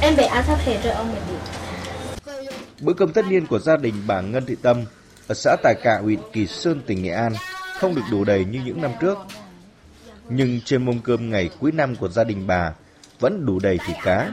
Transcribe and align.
Em 0.00 0.16
bé 0.16 0.24
ăn 0.24 0.44
sắp 0.46 0.58
hết 0.64 0.80
rồi 0.84 0.92
ông 0.92 1.08
mới 1.08 1.20
đi. 1.28 1.36
Bữa 2.80 2.92
cơm 2.92 3.12
tất 3.12 3.26
niên 3.28 3.46
của 3.46 3.58
gia 3.58 3.76
đình 3.76 3.94
bà 4.06 4.20
Ngân 4.20 4.46
Thị 4.46 4.56
Tâm 4.62 4.84
ở 5.28 5.34
xã 5.34 5.56
Tài 5.62 5.74
Cạ, 5.82 5.98
huyện 6.02 6.18
Kỳ 6.32 6.46
Sơn, 6.46 6.80
tỉnh 6.86 7.02
Nghệ 7.02 7.10
An 7.10 7.32
không 7.78 7.94
được 7.94 8.02
đủ 8.10 8.24
đầy 8.24 8.44
như 8.44 8.60
những 8.64 8.82
năm 8.82 8.90
trước. 9.00 9.18
Nhưng 10.28 10.60
trên 10.64 10.84
mâm 10.84 10.98
cơm 10.98 11.30
ngày 11.30 11.50
cuối 11.60 11.72
năm 11.72 11.96
của 11.96 12.08
gia 12.08 12.24
đình 12.24 12.46
bà 12.46 12.72
vẫn 13.20 13.46
đủ 13.46 13.58
đầy 13.58 13.78
thịt 13.86 13.96
cá. 14.02 14.30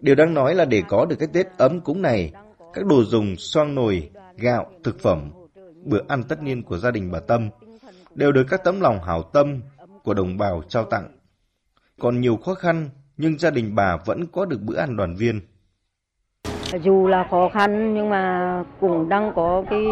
Điều 0.00 0.14
đáng 0.14 0.34
nói 0.34 0.54
là 0.54 0.64
để 0.64 0.82
có 0.88 1.04
được 1.04 1.16
cái 1.18 1.28
Tết 1.32 1.46
ấm 1.58 1.80
cúng 1.80 2.02
này, 2.02 2.32
các 2.72 2.86
đồ 2.86 3.04
dùng 3.04 3.36
xoang 3.38 3.74
nồi, 3.74 4.10
gạo, 4.36 4.70
thực 4.84 5.02
phẩm, 5.02 5.30
bữa 5.84 6.00
ăn 6.08 6.22
tất 6.22 6.42
niên 6.42 6.62
của 6.62 6.78
gia 6.78 6.90
đình 6.90 7.10
bà 7.10 7.20
Tâm 7.20 7.50
đều 8.14 8.32
được 8.32 8.44
các 8.50 8.64
tấm 8.64 8.80
lòng 8.80 9.02
hảo 9.02 9.22
tâm 9.22 9.60
của 10.04 10.14
đồng 10.14 10.38
bào 10.38 10.62
trao 10.68 10.84
tặng. 10.84 11.08
Còn 12.00 12.20
nhiều 12.20 12.36
khó 12.36 12.54
khăn, 12.54 12.88
nhưng 13.16 13.38
gia 13.38 13.50
đình 13.50 13.74
bà 13.74 13.96
vẫn 13.96 14.26
có 14.32 14.44
được 14.44 14.60
bữa 14.62 14.76
ăn 14.76 14.96
đoàn 14.96 15.16
viên. 15.16 15.40
Dù 16.82 17.06
là 17.06 17.26
khó 17.30 17.48
khăn 17.48 17.94
nhưng 17.94 18.10
mà 18.10 18.64
cũng 18.80 19.08
đang 19.08 19.32
có 19.36 19.64
cái 19.70 19.84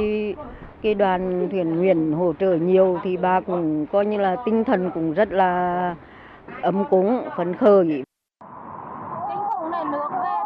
cái 0.82 0.94
đoàn 0.94 1.48
thuyền 1.50 1.76
huyền 1.76 2.12
hỗ 2.12 2.32
trợ 2.40 2.54
nhiều 2.54 3.00
thì 3.04 3.16
bà 3.16 3.40
cũng 3.40 3.86
coi 3.92 4.06
như 4.06 4.18
là 4.18 4.36
tinh 4.46 4.64
thần 4.64 4.90
cũng 4.94 5.12
rất 5.12 5.32
là 5.32 5.94
ấm 6.62 6.84
cúng 6.90 7.28
phấn 7.36 7.56
khởi 7.56 7.86
Kinh 9.28 9.38
khủng 9.50 9.70
này 9.70 9.84
nước 9.84 10.08
về 10.12 10.37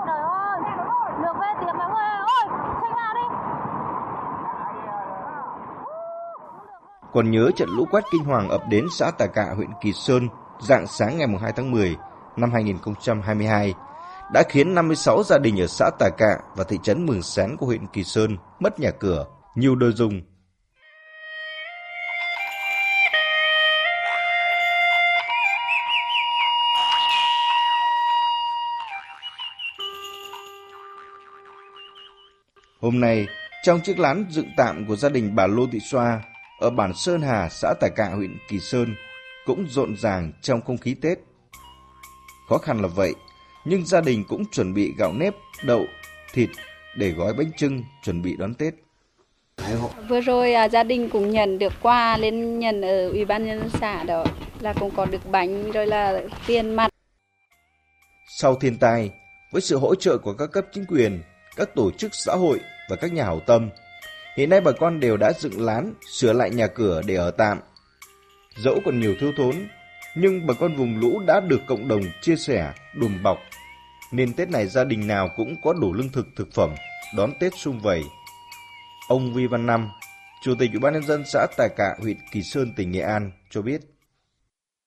Còn 7.12 7.30
nhớ 7.30 7.50
trận 7.56 7.68
lũ 7.68 7.86
quét 7.90 8.04
kinh 8.12 8.24
hoàng 8.24 8.48
ập 8.48 8.62
đến 8.68 8.86
xã 8.98 9.10
Tà 9.10 9.26
Cạ, 9.26 9.52
huyện 9.56 9.70
Kỳ 9.82 9.92
Sơn 9.92 10.28
dạng 10.60 10.86
sáng 10.86 11.18
ngày 11.18 11.28
2 11.40 11.52
tháng 11.56 11.70
10 11.70 11.96
năm 12.36 12.52
2022 12.52 13.74
đã 14.32 14.42
khiến 14.48 14.74
56 14.74 15.22
gia 15.22 15.38
đình 15.38 15.60
ở 15.60 15.66
xã 15.66 15.90
Tà 15.98 16.08
Cạ 16.18 16.38
và 16.56 16.64
thị 16.64 16.78
trấn 16.82 17.06
Mường 17.06 17.22
Sén 17.22 17.56
của 17.56 17.66
huyện 17.66 17.86
Kỳ 17.86 18.04
Sơn 18.04 18.36
mất 18.60 18.80
nhà 18.80 18.90
cửa, 18.90 19.26
nhiều 19.54 19.74
đồ 19.74 19.90
dùng. 19.90 20.20
Hôm 32.80 33.00
nay, 33.00 33.26
trong 33.62 33.80
chiếc 33.80 33.98
lán 33.98 34.26
dựng 34.30 34.50
tạm 34.56 34.86
của 34.88 34.96
gia 34.96 35.08
đình 35.08 35.34
bà 35.34 35.46
Lô 35.46 35.66
Thị 35.72 35.80
Xoa 35.80 36.22
ở 36.62 36.70
bản 36.70 36.94
Sơn 36.94 37.22
Hà, 37.22 37.48
xã 37.48 37.74
Tà 37.80 37.88
Cạ, 37.96 38.10
huyện 38.16 38.36
Kỳ 38.48 38.58
Sơn 38.58 38.94
cũng 39.46 39.66
rộn 39.68 39.96
ràng 39.96 40.32
trong 40.42 40.60
không 40.60 40.78
khí 40.78 40.94
Tết. 41.02 41.18
Khó 42.48 42.58
khăn 42.58 42.82
là 42.82 42.88
vậy, 42.88 43.14
nhưng 43.64 43.86
gia 43.86 44.00
đình 44.00 44.24
cũng 44.28 44.44
chuẩn 44.52 44.74
bị 44.74 44.92
gạo 44.98 45.12
nếp, 45.12 45.34
đậu, 45.64 45.84
thịt 46.32 46.50
để 46.96 47.10
gói 47.10 47.32
bánh 47.34 47.52
trưng 47.56 47.84
chuẩn 48.04 48.22
bị 48.22 48.36
đón 48.38 48.54
Tết. 48.54 48.74
Vừa 50.08 50.20
rồi 50.20 50.54
à, 50.54 50.68
gia 50.68 50.82
đình 50.82 51.08
cũng 51.10 51.30
nhận 51.30 51.58
được 51.58 51.72
quà 51.82 52.16
lên 52.16 52.58
nhận 52.58 52.82
ở 52.82 53.08
ủy 53.08 53.24
ban 53.24 53.46
nhân 53.46 53.58
dân 53.58 53.70
xã 53.80 54.04
đó 54.04 54.24
là 54.60 54.72
cũng 54.72 54.90
có 54.96 55.06
được 55.06 55.30
bánh 55.30 55.70
rồi 55.70 55.86
là 55.86 56.20
tiền 56.46 56.74
mặt. 56.74 56.90
Sau 58.38 58.54
thiên 58.54 58.78
tai, 58.78 59.10
với 59.52 59.62
sự 59.62 59.78
hỗ 59.78 59.94
trợ 59.94 60.18
của 60.18 60.32
các 60.32 60.52
cấp 60.52 60.64
chính 60.72 60.84
quyền, 60.86 61.22
các 61.56 61.74
tổ 61.74 61.90
chức 61.90 62.10
xã 62.14 62.34
hội 62.34 62.60
và 62.90 62.96
các 62.96 63.12
nhà 63.12 63.24
hảo 63.24 63.40
tâm, 63.46 63.70
hiện 64.36 64.50
nay 64.50 64.60
bà 64.60 64.72
con 64.72 65.00
đều 65.00 65.16
đã 65.16 65.32
dựng 65.32 65.60
lán, 65.60 65.94
sửa 66.10 66.32
lại 66.32 66.50
nhà 66.50 66.66
cửa 66.66 67.02
để 67.06 67.14
ở 67.14 67.30
tạm. 67.30 67.58
Dẫu 68.56 68.80
còn 68.84 69.00
nhiều 69.00 69.14
thiếu 69.20 69.32
thốn, 69.36 69.54
nhưng 70.16 70.46
bà 70.46 70.54
con 70.60 70.76
vùng 70.76 71.00
lũ 71.00 71.20
đã 71.26 71.40
được 71.40 71.60
cộng 71.66 71.88
đồng 71.88 72.02
chia 72.20 72.36
sẻ, 72.36 72.72
đùm 72.94 73.22
bọc, 73.22 73.38
nên 74.12 74.32
Tết 74.32 74.50
này 74.50 74.66
gia 74.66 74.84
đình 74.84 75.06
nào 75.06 75.28
cũng 75.36 75.54
có 75.62 75.72
đủ 75.72 75.92
lương 75.92 76.08
thực 76.08 76.26
thực 76.36 76.52
phẩm 76.52 76.70
đón 77.16 77.30
Tết 77.40 77.54
sung 77.54 77.80
vầy. 77.80 78.04
Ông 79.08 79.34
Vi 79.34 79.46
Văn 79.46 79.66
Năm, 79.66 79.88
Chủ 80.42 80.54
tịch 80.58 80.70
Ủy 80.70 80.80
ban 80.80 80.92
nhân 80.92 81.02
dân 81.02 81.22
xã 81.26 81.46
Tài 81.56 81.68
Cạ, 81.76 81.96
huyện 82.00 82.16
Kỳ 82.32 82.42
Sơn, 82.42 82.72
tỉnh 82.76 82.90
Nghệ 82.90 83.00
An 83.00 83.30
cho 83.50 83.62
biết. 83.62 83.80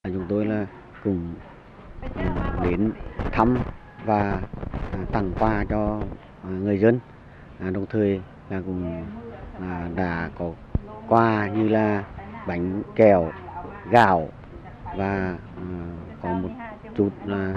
Chúng 0.04 0.26
tôi 0.30 0.46
là 0.46 0.68
cùng 1.04 1.36
đến 2.64 2.92
thăm 3.32 3.58
và 4.06 4.42
à, 4.92 5.06
tặng 5.14 5.32
quà 5.40 5.66
cho 5.70 6.02
à, 6.44 6.50
người 6.50 6.78
dân, 6.78 7.00
à, 7.60 7.70
đồng 7.70 7.86
thời 7.90 8.22
là 8.50 8.62
cũng 8.66 9.06
à, 9.62 9.90
đã 9.96 10.30
có 10.38 10.52
quà 11.08 11.48
như 11.48 11.68
là 11.68 12.04
bánh 12.48 12.84
kẹo, 12.96 13.32
gạo 13.92 14.30
và 14.98 15.38
à, 15.58 15.68
có 16.22 16.34
một 16.34 16.50
chút 16.98 17.10
là 17.26 17.56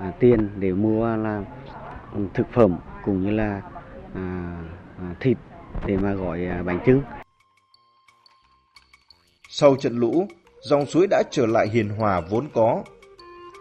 à, 0.00 0.12
tiền 0.18 0.48
để 0.58 0.72
mua 0.72 1.16
là 1.16 1.42
thực 2.34 2.46
phẩm 2.52 2.78
cũng 3.04 3.22
như 3.22 3.30
là 3.30 3.62
à, 4.14 4.56
à 5.00 5.14
thịt 5.20 5.38
để 5.86 5.96
mà 5.96 6.14
gọi 6.14 6.46
à, 6.46 6.62
bánh 6.62 6.80
trưng. 6.86 7.02
Sau 9.48 9.76
trận 9.76 9.98
lũ, 9.98 10.26
dòng 10.60 10.86
suối 10.86 11.06
đã 11.10 11.22
trở 11.30 11.46
lại 11.46 11.68
hiền 11.68 11.88
hòa 11.88 12.20
vốn 12.30 12.48
có. 12.54 12.82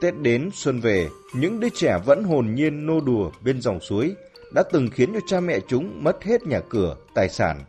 Tết 0.01 0.13
đến 0.21 0.49
xuân 0.53 0.79
về, 0.79 1.07
những 1.35 1.59
đứa 1.59 1.69
trẻ 1.73 1.97
vẫn 2.05 2.23
hồn 2.23 2.55
nhiên 2.55 2.85
nô 2.85 2.99
đùa 3.01 3.31
bên 3.43 3.61
dòng 3.61 3.79
suối 3.79 4.15
đã 4.55 4.63
từng 4.71 4.89
khiến 4.89 5.13
cho 5.13 5.19
cha 5.27 5.39
mẹ 5.39 5.59
chúng 5.67 6.03
mất 6.03 6.23
hết 6.23 6.43
nhà 6.43 6.59
cửa, 6.69 6.95
tài 7.13 7.29
sản. 7.29 7.63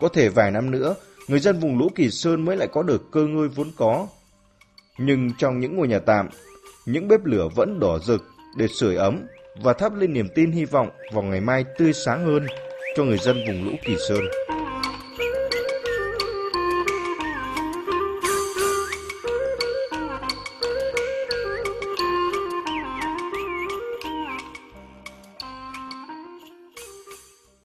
Có 0.00 0.08
thể 0.08 0.28
vài 0.28 0.50
năm 0.50 0.70
nữa, 0.70 0.94
người 1.28 1.40
dân 1.40 1.60
vùng 1.60 1.78
lũ 1.78 1.88
Kỳ 1.94 2.10
Sơn 2.10 2.44
mới 2.44 2.56
lại 2.56 2.68
có 2.72 2.82
được 2.82 3.10
cơ 3.10 3.26
ngơi 3.26 3.48
vốn 3.48 3.70
có. 3.76 4.06
Nhưng 4.98 5.30
trong 5.38 5.60
những 5.60 5.76
ngôi 5.76 5.88
nhà 5.88 5.98
tạm, 5.98 6.28
những 6.86 7.08
bếp 7.08 7.24
lửa 7.24 7.48
vẫn 7.54 7.80
đỏ 7.80 7.98
rực 7.98 8.24
để 8.56 8.66
sưởi 8.68 8.96
ấm 8.96 9.26
và 9.62 9.72
thắp 9.72 9.94
lên 9.94 10.12
niềm 10.12 10.28
tin 10.34 10.52
hy 10.52 10.64
vọng 10.64 10.88
vào 11.12 11.22
ngày 11.22 11.40
mai 11.40 11.64
tươi 11.78 11.92
sáng 11.92 12.24
hơn 12.24 12.46
cho 12.96 13.04
người 13.04 13.18
dân 13.18 13.36
vùng 13.46 13.64
lũ 13.64 13.72
Kỳ 13.84 13.96
Sơn. 14.08 14.24